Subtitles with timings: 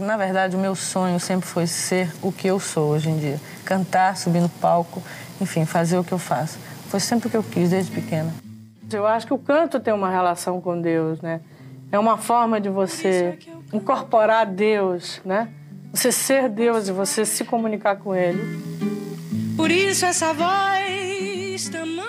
[0.00, 3.40] Na verdade, o meu sonho sempre foi ser o que eu sou hoje em dia.
[3.64, 5.02] Cantar, subir no palco,
[5.40, 6.58] enfim, fazer o que eu faço.
[6.88, 8.34] Foi sempre o que eu quis desde pequena.
[8.90, 11.40] Eu acho que o canto tem uma relação com Deus, né?
[11.92, 13.38] É uma forma de você
[13.72, 15.48] incorporar Deus, né?
[15.92, 18.40] Você ser Deus e você se comunicar com Ele.
[19.56, 22.06] Por isso essa voz tamanha.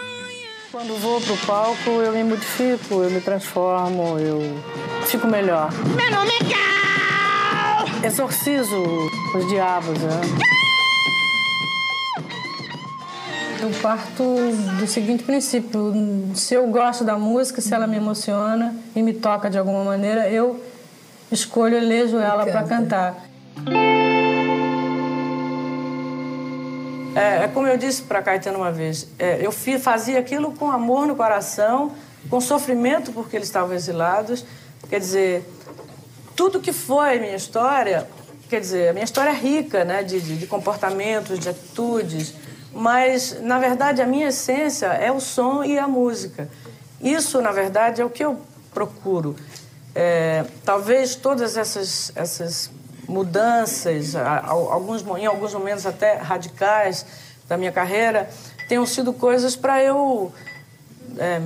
[0.72, 4.40] Quando vou pro palco, eu me modifico, eu me transformo, eu
[5.06, 5.70] fico melhor.
[5.96, 6.71] Meu nome é!
[8.04, 8.82] Exorcizo
[9.36, 10.22] os diabos, né?
[13.62, 14.24] Eu parto
[14.80, 15.94] do seguinte princípio:
[16.34, 20.28] se eu gosto da música, se ela me emociona e me toca de alguma maneira,
[20.30, 20.60] eu
[21.32, 23.24] escolho, elejo ela para cantar.
[27.16, 31.06] É, é, como eu disse para Caetano uma vez, é, eu fazia aquilo com amor
[31.06, 31.92] no coração,
[32.30, 34.44] com sofrimento porque eles estavam exilados.
[34.90, 35.46] Quer dizer,
[36.36, 38.08] tudo que foi minha história,
[38.50, 42.34] quer dizer, a minha história é rica, né, de, de, de comportamentos, de atitudes,
[42.74, 46.50] mas na verdade a minha essência é o som e a música.
[47.02, 48.40] Isso, na verdade, é o que eu
[48.74, 49.36] procuro.
[49.96, 52.70] É, talvez todas essas, essas
[53.08, 57.06] mudanças, alguns, em alguns momentos até radicais
[57.48, 58.30] da minha carreira,
[58.70, 60.32] tenham sido coisas para eu
[61.18, 61.42] é,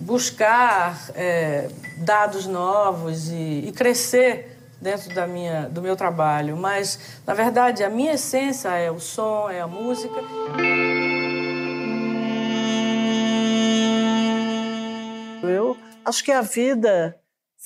[0.00, 1.68] buscar é,
[1.98, 6.56] dados novos e, e, crescer dentro da minha, do meu trabalho.
[6.56, 10.20] Mas, na verdade, a minha essência é o som, é a música.
[15.42, 17.18] Eu acho que a vida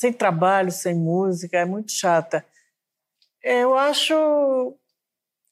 [0.02, 2.44] sem trabalho, sem música, é muito chata.
[3.40, 4.76] Eu acho.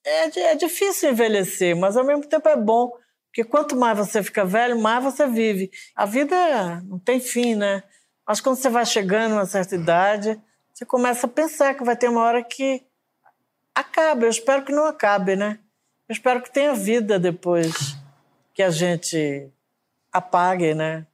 [0.04, 2.90] É, é difícil envelhecer, mas ao mesmo tempo é bom,
[3.30, 5.70] porque quanto mais você fica velho, mais você vive.
[5.94, 7.82] A vida não tem fim, né?
[8.26, 10.40] Mas quando você vai chegando a uma certa idade,
[10.74, 12.82] você começa a pensar que vai ter uma hora que
[13.72, 14.24] acabe.
[14.24, 15.60] Eu espero que não acabe, né?
[16.08, 17.96] Eu espero que tenha vida depois
[18.52, 19.48] que a gente
[20.12, 21.06] apague, né?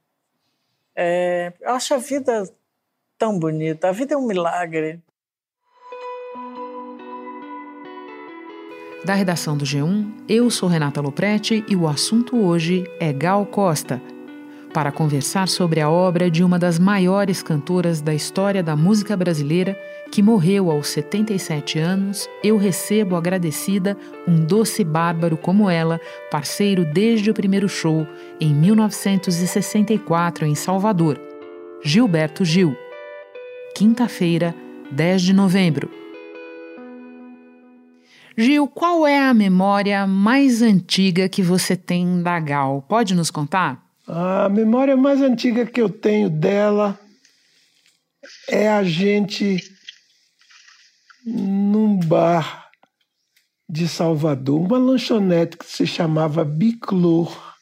[0.95, 2.51] É, eu acho a vida
[3.15, 3.89] tão bonita.
[3.89, 5.03] A vida é um milagre.
[9.05, 14.01] Da redação do G1, eu sou Renata Loprete e o assunto hoje é Gal Costa.
[14.73, 19.79] Para conversar sobre a obra de uma das maiores cantoras da história da música brasileira,
[20.11, 23.97] que morreu aos 77 anos, eu recebo agradecida
[24.27, 28.05] um doce bárbaro como ela, parceiro desde o primeiro show,
[28.39, 31.19] em 1964, em Salvador,
[31.83, 32.75] Gilberto Gil
[33.77, 34.55] quinta-feira,
[34.89, 36.06] 10 de novembro.
[38.39, 42.83] Gil, qual é a memória mais antiga que você tem da Gal?
[42.83, 43.83] Pode nos contar?
[44.07, 46.99] A memória mais antiga que eu tenho dela
[48.47, 49.57] é a gente
[51.25, 52.69] num bar
[53.67, 57.55] de Salvador, uma lanchonete que se chamava Biclor,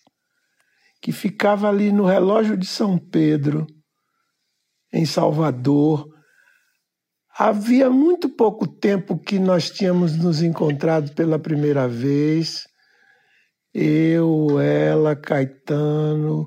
[1.02, 3.66] que ficava ali no relógio de São Pedro
[4.92, 6.15] em Salvador.
[7.38, 12.64] Havia muito pouco tempo que nós tínhamos nos encontrado pela primeira vez.
[13.74, 16.46] Eu, ela, Caetano,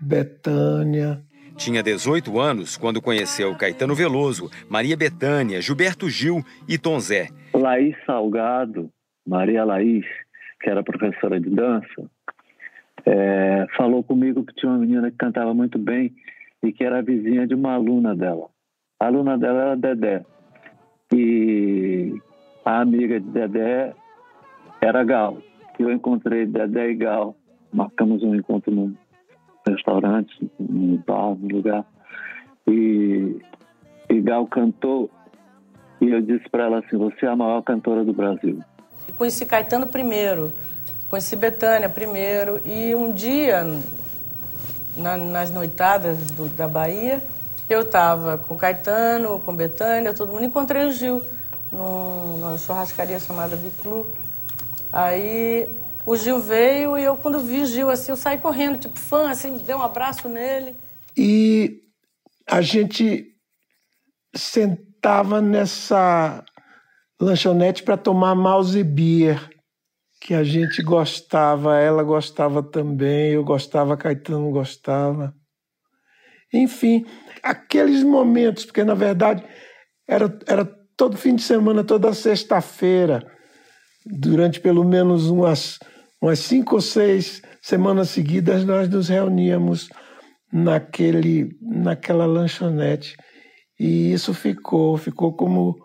[0.00, 1.20] Betânia.
[1.56, 7.26] Tinha 18 anos quando conheceu Caetano Veloso, Maria Betânia, Gilberto Gil e Tom Zé.
[7.52, 8.88] Laís Salgado,
[9.26, 10.06] Maria Laís,
[10.62, 12.08] que era professora de dança,
[13.04, 16.14] é, falou comigo que tinha uma menina que cantava muito bem
[16.62, 18.48] e que era vizinha de uma aluna dela.
[19.00, 20.24] A aluna dela era Dedé.
[21.12, 22.20] E
[22.64, 23.94] a amiga de Dedé
[24.80, 25.38] era Gal.
[25.78, 27.36] Eu encontrei Dedé e Gal.
[27.72, 28.94] Marcamos um encontro num
[29.66, 31.84] restaurante, num bar, num lugar.
[32.66, 33.38] E,
[34.10, 35.08] e Gal cantou.
[36.00, 38.58] E eu disse para ela assim: Você é a maior cantora do Brasil.
[39.16, 40.52] Conheci Caetano primeiro,
[41.08, 42.60] conheci Betânia primeiro.
[42.66, 43.64] E um dia,
[44.96, 47.22] na, nas noitadas do, da Bahia,
[47.68, 50.44] eu estava com Caetano, com Betânia, todo mundo.
[50.44, 51.22] Encontrei o Gil
[51.70, 54.10] num, numa churrascaria chamada Biclu.
[54.92, 55.68] Aí
[56.06, 59.30] o Gil veio e eu, quando vi o Gil assim, eu saí correndo, tipo fã,
[59.30, 60.74] assim, dei um abraço nele.
[61.16, 61.82] E
[62.46, 63.26] a gente
[64.34, 66.44] sentava nessa
[67.20, 69.50] lanchonete para tomar mouse beer
[70.20, 75.34] que a gente gostava, ela gostava também, eu gostava, Caetano gostava.
[76.52, 77.04] Enfim,
[77.42, 79.44] aqueles momentos, porque na verdade
[80.06, 80.64] era, era
[80.96, 83.26] todo fim de semana, toda sexta-feira,
[84.04, 85.78] durante pelo menos umas,
[86.20, 89.88] umas cinco ou seis semanas seguidas, nós nos reuníamos
[90.52, 93.16] naquele, naquela lanchonete.
[93.78, 95.76] E isso ficou, ficou como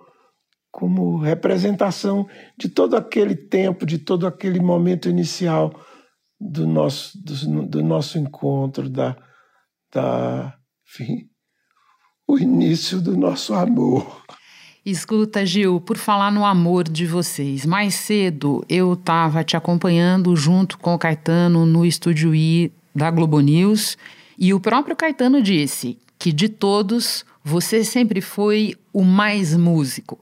[0.73, 2.27] como representação
[2.57, 5.71] de todo aquele tempo, de todo aquele momento inicial
[6.41, 9.15] do nosso, do, do nosso encontro, da,
[9.93, 10.57] da,
[10.89, 11.29] enfim,
[12.27, 14.23] o início do nosso amor.
[14.85, 20.77] Escuta, Gil, por falar no amor de vocês, mais cedo eu estava te acompanhando junto
[20.77, 23.97] com o Caetano no estúdio I da Globo News
[24.37, 30.19] e o próprio Caetano disse que de todos você sempre foi o mais músico.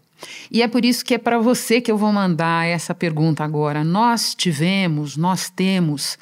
[0.51, 3.83] E é por isso que é para você que eu vou mandar essa pergunta agora.
[3.83, 6.18] Nós tivemos, nós temos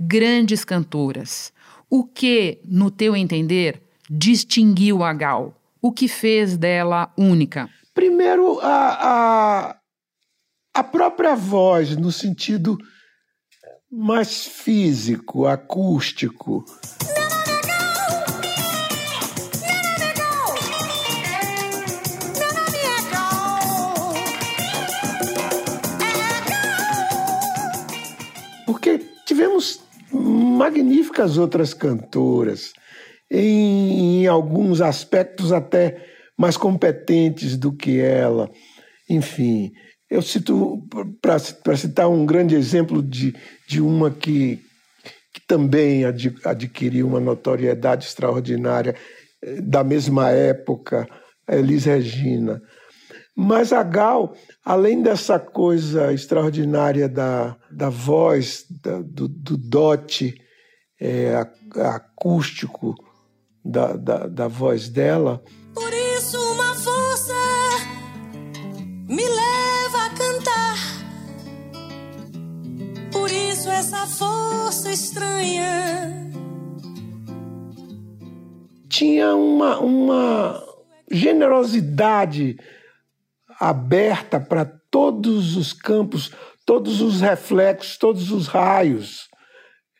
[0.00, 1.52] grandes cantoras.
[1.90, 3.82] O que, no teu entender,
[4.12, 5.58] distinguiu a Gal?
[5.80, 7.68] O que fez dela única?
[7.94, 9.76] Primeiro, a, a,
[10.74, 12.76] a própria voz, no sentido
[13.90, 16.64] mais físico, acústico.
[28.66, 29.80] Porque tivemos
[30.12, 32.72] magníficas outras cantoras,
[33.32, 36.04] em, em alguns aspectos até
[36.36, 38.50] mais competentes do que ela.
[39.08, 39.72] Enfim,
[40.10, 40.86] eu cito,
[41.22, 43.34] para citar um grande exemplo de,
[43.66, 44.60] de uma que,
[45.32, 48.94] que também ad, adquiriu uma notoriedade extraordinária
[49.42, 51.08] eh, da mesma época,
[51.48, 52.60] Elis Regina.
[53.34, 60.34] Mas a Gal, além dessa coisa extraordinária da, da voz, da, do, do dote
[61.00, 61.34] é,
[61.80, 62.94] acústico
[63.64, 65.42] da, da, da voz dela,
[69.12, 70.76] me leva a cantar.
[73.12, 76.32] Por isso essa força estranha.
[78.88, 80.62] Tinha uma, uma
[81.10, 82.56] generosidade
[83.60, 86.32] aberta para todos os campos,
[86.64, 89.28] todos os reflexos, todos os raios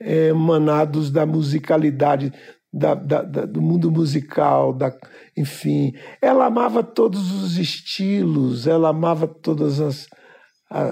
[0.00, 2.32] é, emanados da musicalidade
[2.73, 4.97] da, da, da, do mundo musical, da,
[5.37, 5.93] enfim.
[6.21, 9.79] Ela amava todos os estilos, ela amava todos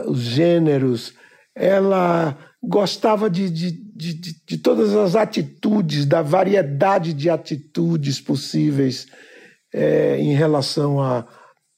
[0.07, 1.15] os gêneros,
[1.55, 9.07] ela gostava de, de, de, de, todas as atitudes, da variedade de atitudes possíveis
[9.73, 11.27] é, em relação à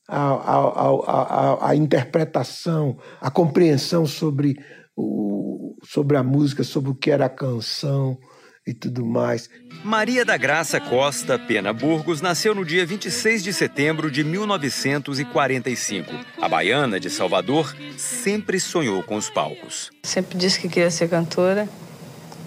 [0.09, 4.57] a, a, a, a, interpretação, a compreensão sobre,
[4.97, 8.19] o, sobre a música, sobre o que era a canção
[8.67, 9.51] e tudo mais.
[9.85, 16.13] Maria da Graça Costa Pena Burgos nasceu no dia 26 de setembro de 1945.
[16.41, 19.91] A baiana de Salvador sempre sonhou com os palcos.
[20.05, 21.69] Sempre disse que queria ser cantora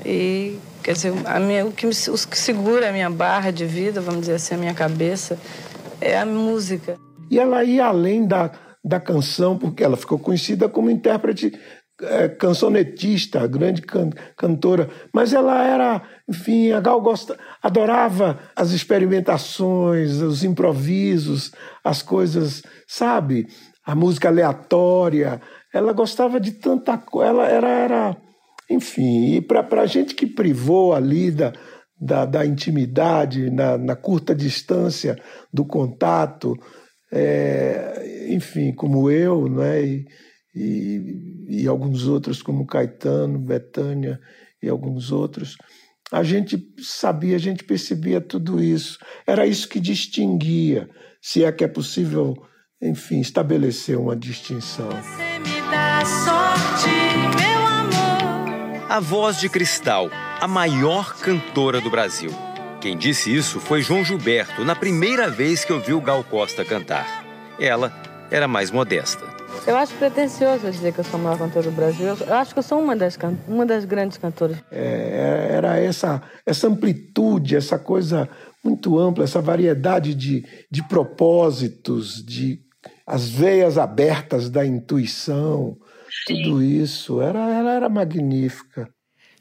[0.06, 4.00] e quer dizer, a minha, o, que, o que segura a minha barra de vida,
[4.00, 5.38] vamos dizer assim, a minha cabeça,
[6.00, 6.98] é a música.
[7.30, 8.52] E ela ia além da,
[8.84, 11.60] da canção, porque ela ficou conhecida como intérprete
[12.02, 12.28] é,
[13.48, 21.52] grande can, cantora, mas ela era, enfim, a Gal gosta, adorava as experimentações, os improvisos,
[21.84, 23.48] as coisas, sabe?
[23.86, 25.42] A música aleatória.
[25.74, 27.30] Ela gostava de tanta coisa.
[27.30, 28.18] Ela era, era
[28.70, 31.54] enfim, e para a gente que privou ali da,
[32.00, 35.16] da, da intimidade, na, na, curta distância
[35.54, 36.56] do contato,
[37.12, 39.84] é, enfim, como eu, né?
[39.84, 40.06] E,
[40.56, 44.20] e, e alguns outros, como Caetano, Betânia
[44.62, 45.58] e alguns outros,
[46.12, 48.98] a gente sabia, a gente percebia tudo isso.
[49.28, 50.90] Era isso que distinguia,
[51.22, 52.36] se é que é possível,
[52.82, 54.90] enfim, estabelecer uma distinção.
[54.90, 56.90] Você me dá sorte,
[57.38, 58.92] meu amor.
[58.92, 60.10] A voz de Cristal,
[60.40, 62.30] a maior cantora do Brasil.
[62.80, 67.26] Quem disse isso foi João Gilberto, na primeira vez que ouviu Gal Costa cantar.
[67.60, 67.92] Ela
[68.30, 69.35] era mais modesta.
[69.68, 72.06] Eu acho pretencioso dizer que eu sou a maior cantora do Brasil.
[72.06, 73.18] Eu acho que eu sou uma das,
[73.48, 74.58] uma das grandes cantoras.
[74.72, 78.30] É, era essa, essa amplitude, essa coisa
[78.64, 82.60] muito ampla, essa variedade de, de propósitos, de
[83.08, 85.76] as veias abertas da intuição,
[86.28, 86.44] Sim.
[86.44, 87.20] tudo isso.
[87.20, 88.88] Era, ela era magnífica.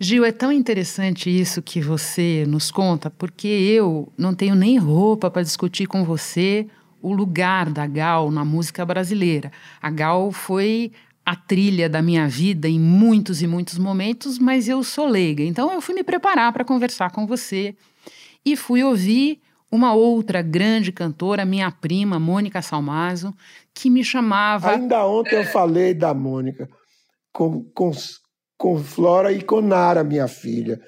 [0.00, 5.31] Gil, é tão interessante isso que você nos conta, porque eu não tenho nem roupa
[5.31, 6.66] para discutir com você
[7.04, 9.52] o lugar da Gal na música brasileira.
[9.82, 10.90] A Gal foi
[11.25, 15.42] a trilha da minha vida em muitos e muitos momentos, mas eu sou leiga.
[15.42, 17.76] Então eu fui me preparar para conversar com você
[18.42, 19.38] e fui ouvir
[19.70, 23.34] uma outra grande cantora, minha prima, Mônica Salmazo,
[23.75, 24.70] que me chamava.
[24.70, 26.70] Ainda ontem eu falei da Mônica
[27.30, 27.90] com, com,
[28.56, 30.80] com Flora e com Nara, minha filha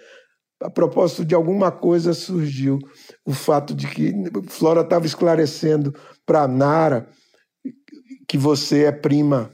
[0.63, 2.79] a propósito de alguma coisa surgiu
[3.25, 4.13] o fato de que
[4.49, 5.95] Flora estava esclarecendo
[6.25, 7.09] para Nara
[8.29, 9.53] que você é prima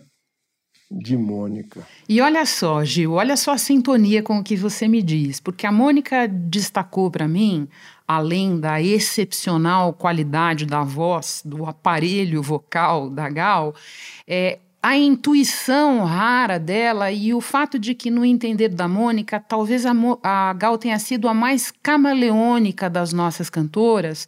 [0.90, 1.86] de Mônica.
[2.08, 5.66] E olha só, Gil, olha só a sintonia com o que você me diz, porque
[5.66, 7.66] a Mônica destacou para mim,
[8.06, 13.74] além da excepcional qualidade da voz, do aparelho vocal da Gal,
[14.28, 19.86] é, a intuição rara dela e o fato de que, no entender da Mônica, talvez
[19.86, 19.92] a,
[20.24, 24.26] a, Gal tenha sido a mais camaleônica das nossas cantoras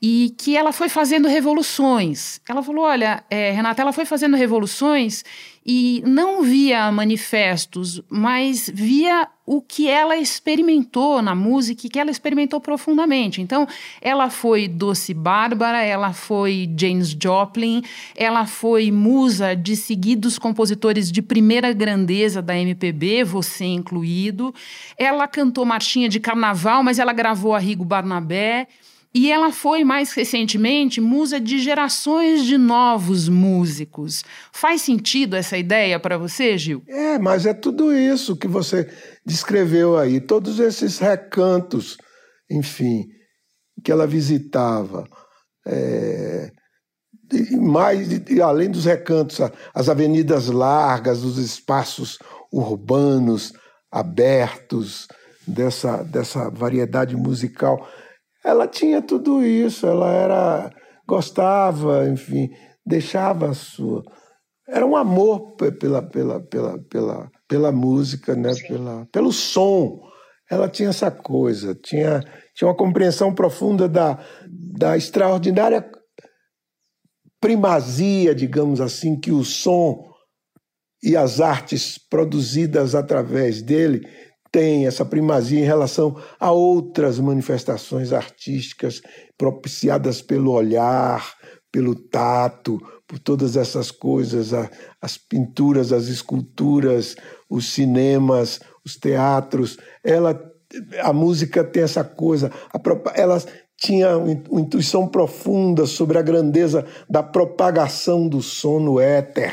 [0.00, 2.40] e que ela foi fazendo revoluções.
[2.48, 5.24] Ela falou: olha, é, Renata, ela foi fazendo revoluções
[5.70, 12.10] e não via manifestos, mas via o que ela experimentou na música e que ela
[12.10, 13.42] experimentou profundamente.
[13.42, 13.68] Então,
[14.00, 17.82] ela foi Doce Bárbara, ela foi James Joplin,
[18.16, 24.54] ela foi musa de seguidos compositores de primeira grandeza da MPB, você incluído.
[24.96, 28.68] Ela cantou marchinha de carnaval, mas ela gravou a Rigo Barnabé.
[29.14, 34.22] E ela foi, mais recentemente, musa de gerações de novos músicos.
[34.52, 36.82] Faz sentido essa ideia para você, Gil?
[36.86, 38.88] É, mas é tudo isso que você
[39.24, 41.96] descreveu aí, todos esses recantos,
[42.50, 43.06] enfim,
[43.82, 45.08] que ela visitava.
[45.66, 46.50] É,
[47.60, 49.38] mais, e além dos recantos,
[49.74, 52.18] as avenidas largas, os espaços
[52.52, 53.52] urbanos
[53.90, 55.08] abertos
[55.46, 57.88] dessa, dessa variedade musical
[58.48, 60.70] ela tinha tudo isso, ela era
[61.06, 62.48] gostava, enfim,
[62.84, 64.02] deixava a sua.
[64.66, 70.00] Era um amor pela pela pela pela, pela música, né, pela pelo som.
[70.50, 72.20] Ela tinha essa coisa, tinha
[72.54, 75.86] tinha uma compreensão profunda da da extraordinária
[77.40, 80.08] primazia, digamos assim, que o som
[81.02, 84.00] e as artes produzidas através dele
[84.50, 89.02] tem essa primazia em relação a outras manifestações artísticas
[89.36, 91.34] propiciadas pelo olhar,
[91.70, 94.52] pelo tato, por todas essas coisas,
[95.00, 97.16] as pinturas, as esculturas,
[97.48, 99.78] os cinemas, os teatros.
[100.04, 100.40] Ela,
[101.00, 102.50] a música tem essa coisa,
[103.14, 103.42] ela
[103.76, 109.52] tinha uma intuição profunda sobre a grandeza da propagação do som no éter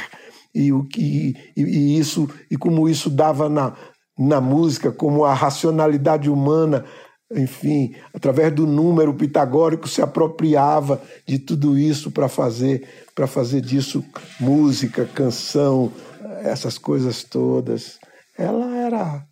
[0.54, 3.76] e o que e, e isso e como isso dava na,
[4.18, 6.86] na música, como a racionalidade humana,
[7.32, 14.04] enfim, através do número pitagórico se apropriava de tudo isso para fazer para fazer disso
[14.40, 15.92] música, canção,
[16.42, 17.98] essas coisas todas.
[18.38, 19.26] Ela era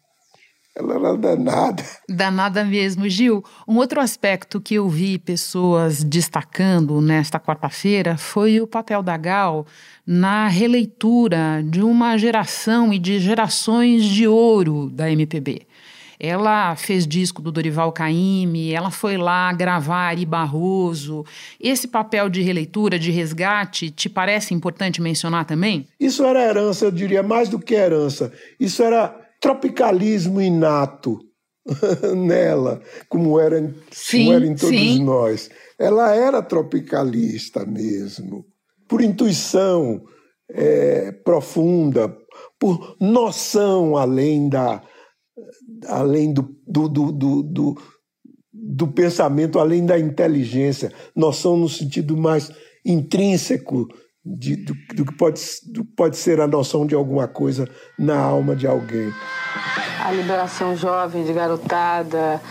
[0.76, 1.84] ela era danada.
[2.10, 3.08] Danada mesmo.
[3.08, 9.16] Gil, um outro aspecto que eu vi pessoas destacando nesta quarta-feira foi o papel da
[9.16, 9.68] Gal
[10.06, 15.68] na releitura de uma geração e de gerações de ouro da MPB.
[16.20, 21.26] Ela fez disco do Dorival Caymmi, ela foi lá gravar Ari Barroso.
[21.60, 25.86] Esse papel de releitura, de resgate, te parece importante mencionar também?
[26.00, 28.32] Isso era herança, eu diria, mais do que herança.
[28.58, 31.20] Isso era tropicalismo inato
[32.16, 35.04] nela, como era, sim, como era em todos sim.
[35.04, 35.50] nós.
[35.78, 38.46] Ela era tropicalista mesmo,
[38.88, 40.02] por intuição
[40.50, 42.16] é, profunda,
[42.58, 44.82] por noção além da
[45.88, 47.12] além do, do, do,
[47.44, 47.82] do,
[48.54, 52.50] do pensamento, além da inteligência, noção no sentido mais
[52.86, 53.88] intrínseco
[54.26, 57.68] de, do, do, que pode, do, pode ser a noção de alguma coisa
[58.00, 59.14] na alma de alguém.
[60.04, 62.42] A liberação jovem de garotada,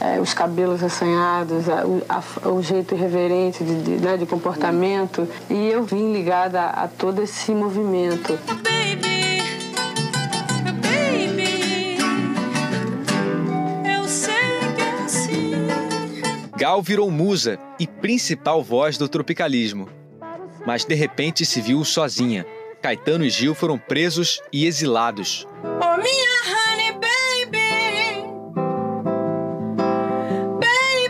[0.00, 5.28] é, os cabelos assanhados, a, a, o jeito irreverente de, de, né, de, comportamento.
[5.48, 8.36] E eu vim ligada a, a todo esse movimento.
[8.46, 9.42] Baby,
[10.82, 11.98] baby,
[13.88, 14.34] eu sei
[14.74, 15.52] que é assim.
[16.56, 19.99] Gal virou musa e principal voz do tropicalismo
[20.66, 22.46] mas de repente se viu sozinha.
[22.82, 25.46] Caetano e Gil foram presos e exilados.
[25.62, 27.50] Oh, minha honey baby,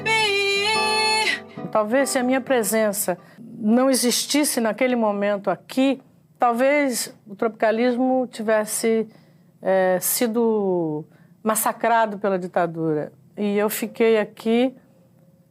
[0.02, 1.68] baby.
[1.70, 6.00] Talvez se a minha presença não existisse naquele momento aqui,
[6.38, 9.06] talvez o tropicalismo tivesse
[9.62, 11.04] é, sido
[11.42, 13.12] massacrado pela ditadura.
[13.36, 14.74] E eu fiquei aqui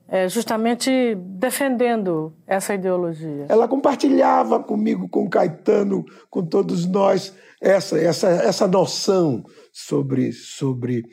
[0.09, 3.45] é, justamente defendendo essa ideologia.
[3.47, 11.03] Ela compartilhava comigo, com Caetano, com todos nós, essa, essa, essa noção sobre, sobre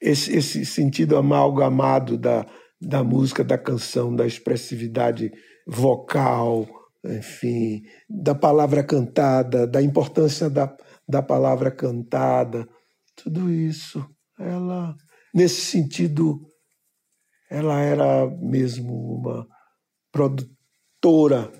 [0.00, 2.44] esse, esse sentido amalgamado da,
[2.80, 5.30] da música, da canção, da expressividade
[5.66, 6.66] vocal,
[7.04, 10.74] enfim, da palavra cantada, da importância da,
[11.08, 12.68] da palavra cantada,
[13.14, 14.04] tudo isso.
[14.38, 14.96] Ela,
[15.32, 16.40] nesse sentido
[17.50, 19.46] ela era mesmo uma
[20.12, 21.50] produtora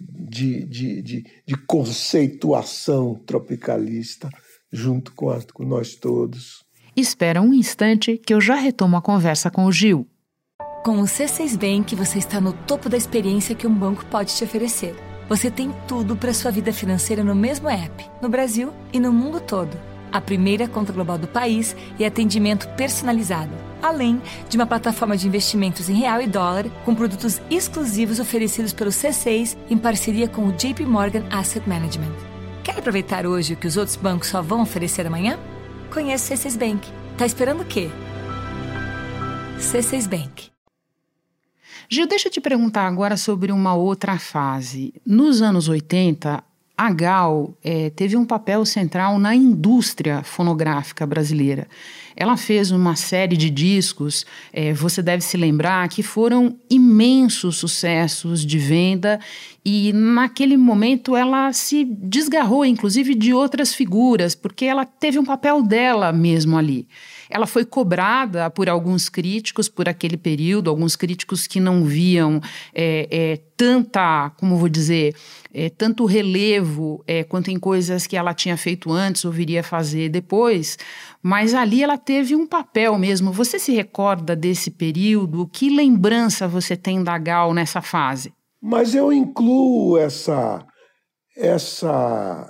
[0.00, 4.28] de, de, de, de conceituação tropicalista
[4.72, 6.64] junto com, a, com nós todos.
[6.96, 10.06] Espera um instante que eu já retomo a conversa com o Gil.
[10.84, 14.44] Com o C6 Bank, você está no topo da experiência que um banco pode te
[14.44, 14.94] oferecer.
[15.28, 19.40] Você tem tudo para sua vida financeira no mesmo app, no Brasil e no mundo
[19.40, 19.74] todo.
[20.12, 23.50] A primeira conta global do país e atendimento personalizado,
[23.84, 28.90] além de uma plataforma de investimentos em real e dólar com produtos exclusivos oferecidos pelo
[28.90, 32.14] C6 em parceria com o JP Morgan Asset Management.
[32.62, 35.38] Quer aproveitar hoje o que os outros bancos só vão oferecer amanhã?
[35.92, 36.88] Conheça o C6 Bank.
[37.18, 37.90] Tá esperando o quê?
[39.58, 40.50] C6 Bank.
[41.88, 44.94] Gil, deixa eu te perguntar agora sobre uma outra fase.
[45.06, 46.42] Nos anos 80,
[46.76, 51.68] a Gal é, teve um papel central na indústria fonográfica brasileira.
[52.16, 58.44] Ela fez uma série de discos, é, você deve se lembrar, que foram imensos sucessos
[58.44, 59.20] de venda,
[59.64, 65.62] e naquele momento ela se desgarrou, inclusive, de outras figuras, porque ela teve um papel
[65.62, 66.88] dela mesmo ali.
[67.34, 72.40] Ela foi cobrada por alguns críticos por aquele período, alguns críticos que não viam
[72.72, 75.16] é, é, tanta, como vou dizer,
[75.52, 80.10] é, tanto relevo é, quanto em coisas que ela tinha feito antes ou viria fazer
[80.10, 80.78] depois,
[81.20, 83.32] mas ali ela teve um papel mesmo.
[83.32, 85.48] Você se recorda desse período?
[85.48, 88.32] Que lembrança você tem da Gal nessa fase?
[88.62, 90.64] Mas eu incluo essa
[91.36, 92.48] essa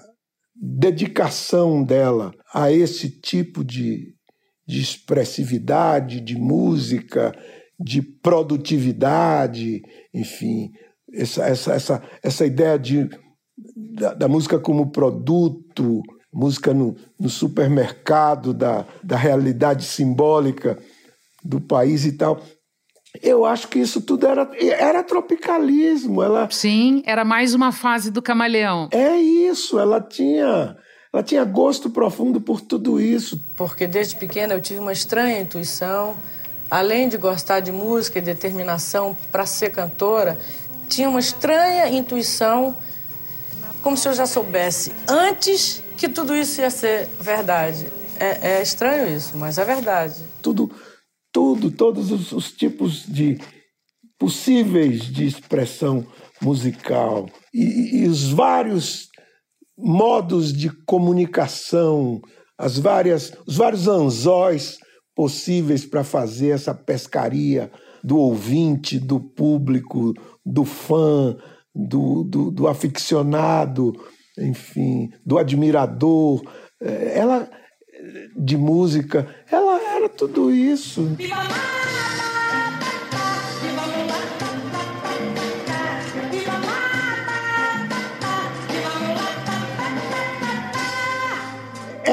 [0.55, 4.15] dedicação dela a esse tipo de
[4.67, 7.35] de expressividade, de música,
[7.79, 10.73] de produtividade, enfim,
[11.13, 13.09] essa, essa, essa, essa ideia de,
[13.77, 16.03] da, da música como produto,
[16.33, 20.79] música no, no supermercado, da, da realidade simbólica
[21.45, 22.41] do país e tal.
[23.23, 26.21] Eu acho que isso tudo era, era tropicalismo.
[26.21, 28.89] Ela, Sim, era mais uma fase do camaleão.
[28.91, 30.77] É isso, ela tinha
[31.15, 33.41] ela tinha gosto profundo por tudo isso.
[33.57, 36.17] Porque desde pequena eu tive uma estranha intuição,
[36.69, 40.37] além de gostar de música e determinação para ser cantora,
[40.89, 42.77] tinha uma estranha intuição,
[43.81, 47.87] como se eu já soubesse antes que tudo isso ia ser verdade.
[48.19, 50.21] É, é estranho isso, mas é verdade.
[50.43, 50.69] Tudo,
[51.33, 53.39] tudo, todos os, os tipos de
[54.19, 56.05] possíveis de expressão
[56.43, 59.14] musical e, e os vários
[59.77, 62.21] modos de comunicação,
[62.57, 64.79] as várias, os vários anzóis
[65.15, 67.71] possíveis para fazer essa pescaria
[68.03, 70.13] do ouvinte, do público,
[70.45, 71.37] do fã,
[71.75, 73.93] do, do, do aficionado,
[74.39, 76.43] enfim, do admirador.
[76.81, 77.51] É, ela,
[78.37, 81.17] de música, ela era tudo isso.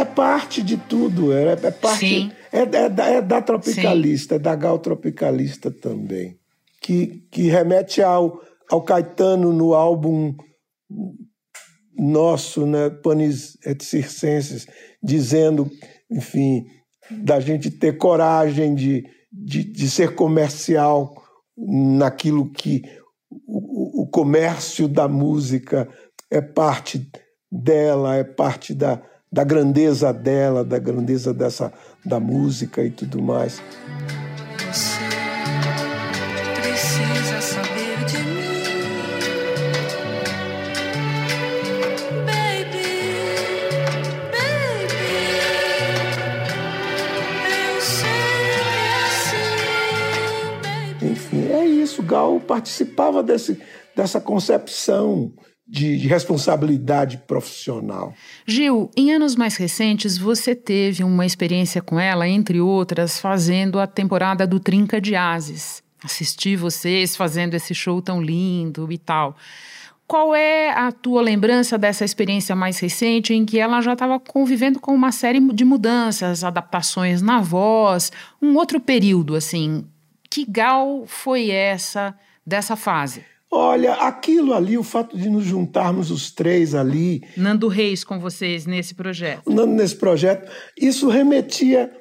[0.01, 2.31] É parte de tudo, é, é parte.
[2.51, 4.39] É, é, da, é da tropicalista, Sim.
[4.39, 6.37] é da gal tropicalista também.
[6.81, 10.35] Que, que remete ao, ao Caetano no álbum
[11.95, 14.65] nosso, né, Panis et Circenses,
[15.01, 15.69] dizendo,
[16.09, 16.65] enfim,
[17.09, 21.13] da gente ter coragem de, de, de ser comercial
[21.55, 22.81] naquilo que
[23.29, 25.87] o, o comércio da música
[26.29, 27.07] é parte
[27.51, 29.01] dela, é parte da,
[29.32, 31.72] da grandeza dela, da grandeza dessa
[32.04, 33.62] da música e tudo mais.
[34.70, 35.00] Você
[36.60, 38.63] precisa saber de mim,
[42.26, 42.91] baby,
[44.32, 45.12] baby.
[47.48, 48.10] Eu sei
[48.52, 49.48] que é assim,
[51.00, 51.13] baby.
[51.13, 52.04] Enfim, é isso.
[52.04, 53.58] Gal participava desse,
[53.96, 55.32] dessa concepção
[55.67, 58.13] de, de, responsabilidade profissional.
[58.45, 63.88] Gil, em anos mais recentes, você teve uma experiência com ela, entre outras, fazendo a
[63.88, 65.82] temporada do Trinca de Ases.
[66.04, 69.38] Assisti vocês fazendo esse show tão lindo e tal.
[70.12, 74.78] Qual é a tua lembrança dessa experiência mais recente em que ela já estava convivendo
[74.78, 79.86] com uma série de mudanças, adaptações na voz, um outro período assim?
[80.30, 82.13] Que gal foi essa
[82.45, 83.24] dessa fase?
[83.53, 87.21] Olha, aquilo ali, o fato de nos juntarmos os três ali.
[87.35, 89.51] Nando Reis com vocês nesse projeto.
[89.51, 91.91] Nando nesse projeto, isso remetia,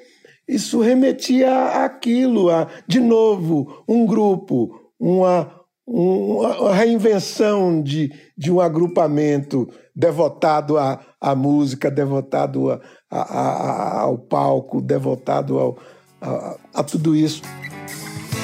[0.48, 5.52] isso remetia àquilo, a, de novo, um grupo, uma,
[5.84, 14.16] uma reinvenção de, de um agrupamento devotado à, à música, devotado a, a, a, ao
[14.16, 15.78] palco, devotado ao,
[16.20, 17.42] a, a tudo isso.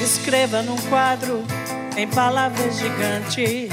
[0.03, 1.45] Escreva num quadro
[1.97, 3.71] em palavras gigantes.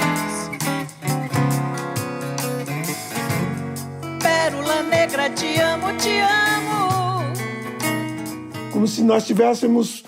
[4.22, 7.34] Pérola negra, te amo, te amo.
[8.72, 10.04] Como se nós tivéssemos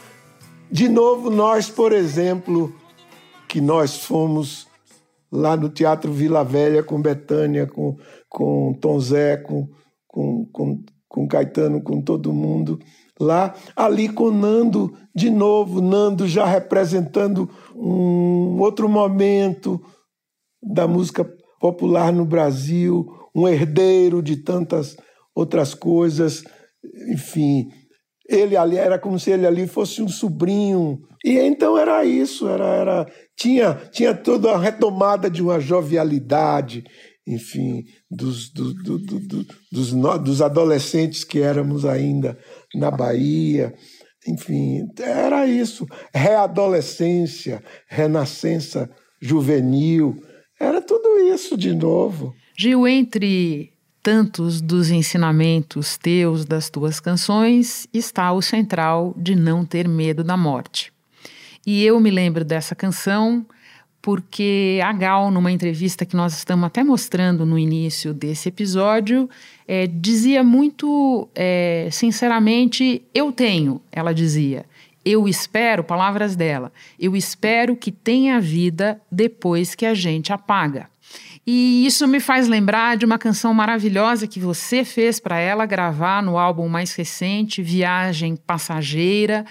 [0.71, 2.73] de novo nós, por exemplo,
[3.47, 4.67] que nós fomos
[5.31, 7.97] lá no Teatro Vila Velha com Betânia, com,
[8.29, 9.67] com Tom Zé, com,
[10.07, 10.83] com, com
[11.15, 12.77] com Caetano, com todo mundo
[13.17, 19.81] lá, ali com Nando de novo, Nando já representando um outro momento
[20.61, 21.25] da música
[21.57, 24.97] popular no Brasil, um herdeiro de tantas
[25.33, 26.43] outras coisas,
[27.13, 27.69] enfim,
[28.27, 30.99] ele ali era como se ele ali fosse um sobrinho.
[31.23, 33.05] E então era isso, era, era
[33.37, 36.83] tinha, tinha toda a retomada de uma jovialidade,
[37.27, 39.91] enfim, dos, do, do, do, dos,
[40.23, 42.37] dos adolescentes que éramos ainda
[42.73, 43.73] na Bahia.
[44.27, 45.85] Enfim, era isso.
[46.13, 48.89] Readolescência, renascença
[49.21, 50.15] juvenil,
[50.59, 52.33] era tudo isso de novo.
[52.57, 59.87] Gil, entre tantos dos ensinamentos teus das tuas canções está o central de não ter
[59.87, 60.93] medo da morte.
[61.65, 63.45] E eu me lembro dessa canção
[64.05, 69.27] porque a Gal, numa entrevista que nós estamos até mostrando no início desse episódio,
[69.67, 74.67] é, dizia muito é, sinceramente: Eu tenho, ela dizia.
[75.03, 80.87] Eu espero, palavras dela, eu espero que tenha vida depois que a gente apaga.
[81.45, 86.21] E isso me faz lembrar de uma canção maravilhosa que você fez para ela gravar
[86.21, 89.47] no álbum mais recente, Viagem Passageira.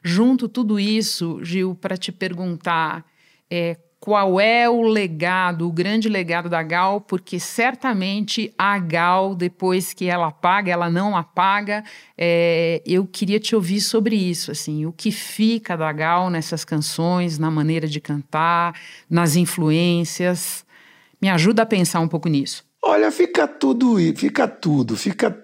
[0.00, 3.04] Junto tudo isso, Gil, para te perguntar
[3.50, 9.92] é, qual é o legado, o grande legado da Gal, porque certamente a Gal, depois
[9.92, 11.82] que ela apaga, ela não apaga.
[12.16, 17.38] É, eu queria te ouvir sobre isso, assim, o que fica da Gal nessas canções,
[17.38, 18.78] na maneira de cantar,
[19.08, 20.64] nas influências.
[21.20, 22.64] Me ajuda a pensar um pouco nisso.
[22.84, 25.42] Olha, fica tudo, fica tudo, fica,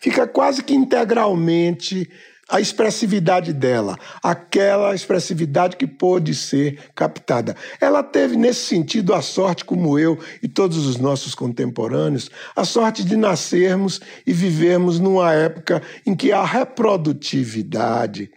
[0.00, 2.08] fica quase que integralmente
[2.50, 7.56] a expressividade dela, aquela expressividade que pôde ser captada.
[7.80, 13.04] Ela teve, nesse sentido, a sorte, como eu e todos os nossos contemporâneos, a sorte
[13.04, 18.30] de nascermos e vivermos numa época em que a reprodutividade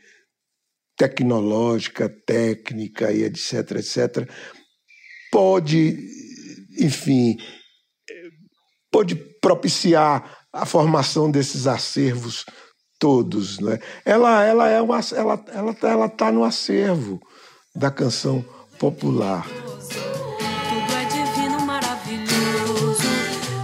[0.96, 4.30] tecnológica, técnica e etc, etc,
[5.32, 5.98] pode
[6.80, 7.38] enfim,
[8.92, 12.46] pôde propiciar a formação desses acervos
[13.04, 13.80] todos, né?
[14.06, 17.22] Ela, ela é uma, ela, ela, ela tá no acervo
[17.76, 18.46] da canção
[18.80, 19.46] popular.
[19.46, 23.10] Tudo é divino, maravilhoso.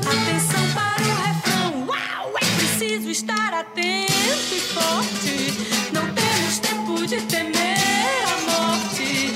[0.02, 1.88] Atenção para o refrão.
[1.88, 5.54] Uau, é preciso estar atento e forte.
[5.94, 9.34] Não temos tempo de temer a morte.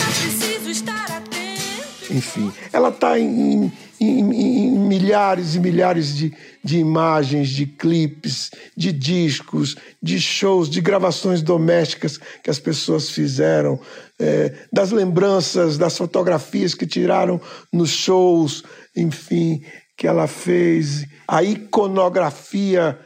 [0.00, 2.10] É preciso estar atento.
[2.10, 4.51] Enfim, ela está em, em, em, em
[4.92, 12.18] milhares e milhares de, de imagens, de clipes, de discos, de shows, de gravações domésticas
[12.42, 13.80] que as pessoas fizeram,
[14.20, 17.40] é, das lembranças, das fotografias que tiraram
[17.72, 18.62] nos shows,
[18.94, 19.64] enfim,
[19.96, 22.98] que ela fez, a iconografia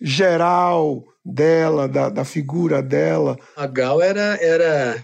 [0.00, 3.36] geral dela, da, da figura dela.
[3.56, 5.02] A Gal era, era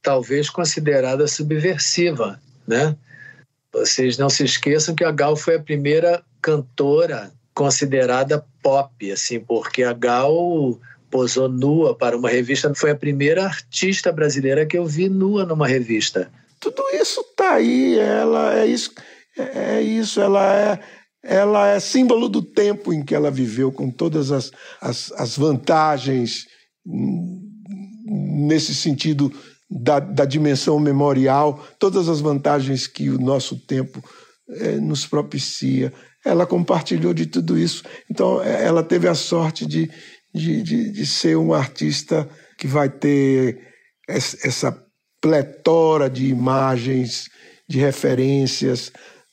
[0.00, 2.94] talvez considerada subversiva, né?
[3.72, 9.82] Vocês não se esqueçam que a Gal foi a primeira cantora considerada pop, assim, porque
[9.82, 10.78] a Gal
[11.10, 15.66] posou nua para uma revista, foi a primeira artista brasileira que eu vi nua numa
[15.66, 16.30] revista.
[16.60, 18.92] Tudo isso tá aí, ela é isso,
[19.36, 20.80] é é isso, ela é
[21.22, 26.46] ela é símbolo do tempo em que ela viveu, com todas as, as, as vantagens
[26.86, 27.42] hum,
[28.46, 29.30] nesse sentido
[29.70, 34.02] da, da dimensão memorial, todas as vantagens que o nosso tempo
[34.48, 35.92] eh, nos propicia.
[36.24, 37.84] Ela compartilhou de tudo isso.
[38.10, 39.88] Então, eh, ela teve a sorte de,
[40.34, 42.28] de, de, de ser uma artista
[42.58, 43.60] que vai ter
[44.08, 44.76] es- essa
[45.20, 47.28] pletora de imagens,
[47.68, 48.90] de referências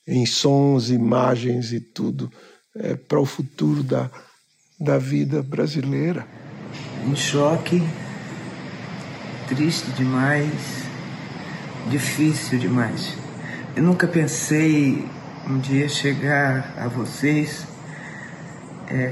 [0.08, 2.32] em sons, imagens e tudo
[2.76, 4.10] eh, para o futuro da,
[4.80, 6.28] da vida brasileira.
[7.06, 7.82] em choque,
[9.48, 10.90] triste demais,
[11.90, 13.18] difícil demais.
[13.76, 15.08] Eu nunca pensei
[15.48, 17.66] um dia chegar a vocês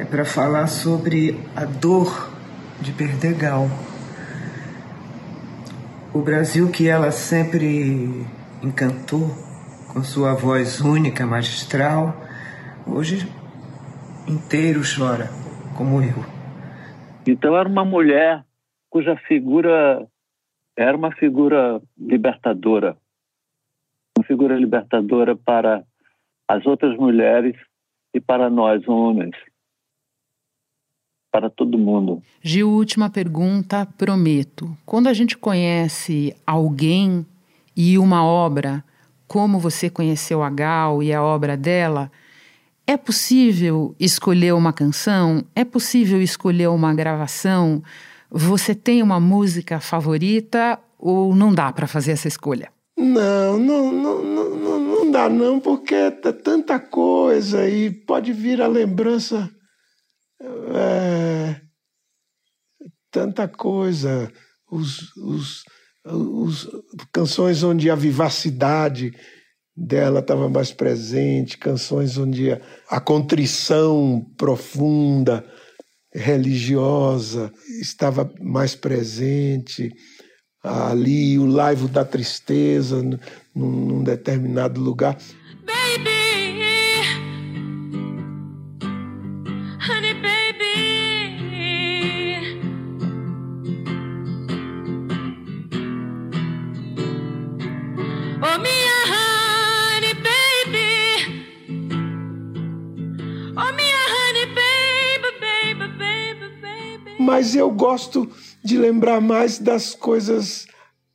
[0.09, 2.31] para falar sobre a dor
[2.81, 3.69] de perder Gal.
[6.13, 8.25] O Brasil que ela sempre
[8.61, 9.29] encantou
[9.93, 12.21] com sua voz única, magistral,
[12.85, 13.31] hoje
[14.27, 15.29] inteiro chora,
[15.77, 16.25] como eu.
[17.25, 18.43] Então era uma mulher
[18.89, 20.05] cuja figura
[20.77, 22.97] era uma figura libertadora,
[24.17, 25.85] uma figura libertadora para
[26.47, 27.55] as outras mulheres
[28.13, 29.35] e para nós, homens.
[31.31, 32.21] Para todo mundo.
[32.41, 34.77] Gil, última pergunta, prometo.
[34.85, 37.25] Quando a gente conhece alguém
[37.75, 38.83] e uma obra,
[39.27, 42.09] como você conheceu a Gal e a obra dela,
[42.87, 45.43] é possível escolher uma canção?
[45.53, 47.83] É possível escolher uma gravação?
[48.29, 52.71] Você tem uma música favorita ou não dá para fazer essa escolha?
[52.97, 58.67] Não, não, não, não, não dá não, porque é tanta coisa e pode vir a
[58.67, 59.49] lembrança.
[60.41, 61.61] É,
[63.11, 64.31] tanta coisa.
[64.71, 65.63] Os, os,
[66.05, 66.69] os,
[67.11, 69.13] canções onde a vivacidade
[69.75, 75.45] dela estava mais presente, canções onde a, a contrição profunda,
[76.15, 77.51] religiosa
[77.81, 79.93] estava mais presente.
[80.63, 83.19] Ali, o laivo da tristeza, num,
[83.53, 85.17] num determinado lugar.
[107.65, 108.29] Eu gosto
[108.63, 110.67] de lembrar mais das coisas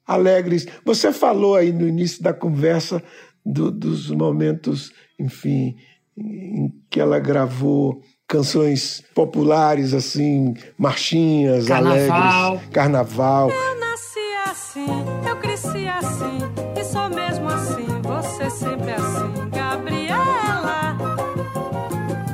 [0.04, 0.66] alegres.
[0.84, 3.02] Você falou aí no início da conversa
[3.46, 5.76] do, dos momentos, enfim,
[6.18, 12.46] em que ela gravou canções populares, assim, marchinhas, Carnaval.
[12.48, 12.70] alegres.
[12.70, 13.50] Carnaval.
[13.50, 14.86] Eu nasci assim,
[15.28, 16.38] eu cresci assim,
[16.76, 20.96] e sou mesmo assim, você sempre assim, Gabriela.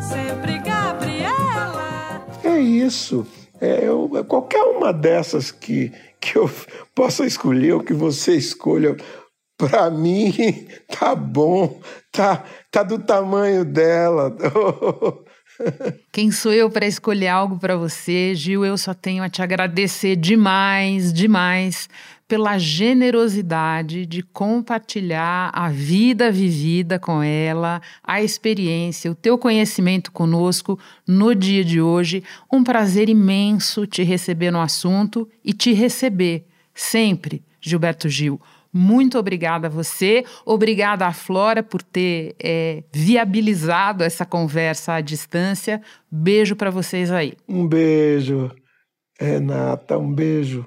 [0.01, 2.27] Sempre Gabriela.
[2.43, 3.27] É isso.
[3.61, 6.51] É, eu, qualquer uma dessas que, que eu
[6.95, 8.97] possa escolher, ou que você escolha,
[9.57, 10.35] para mim
[10.89, 11.81] tá bom,
[12.13, 14.37] tá, tá do tamanho dela.
[16.13, 18.65] Quem sou eu para escolher algo para você, Gil?
[18.65, 21.89] Eu só tenho a te agradecer demais, demais
[22.29, 30.79] pela generosidade de compartilhar a vida vivida com ela, a experiência, o teu conhecimento conosco
[31.07, 32.25] no dia de hoje.
[32.53, 38.41] Um prazer imenso te receber no assunto e te receber sempre, Gilberto Gil.
[38.73, 45.81] Muito obrigada a você, obrigada a Flora por ter é, viabilizado essa conversa à distância.
[46.11, 47.35] Beijo para vocês aí.
[47.49, 48.51] Um beijo,
[49.19, 50.67] Renata, um beijo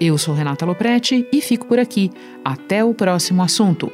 [0.00, 2.10] Eu sou Renata Loprete e fico por aqui.
[2.44, 3.90] Até o próximo assunto.